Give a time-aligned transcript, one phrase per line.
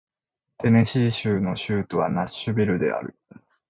[0.57, 3.15] テネシー州の州都はナッシュビルである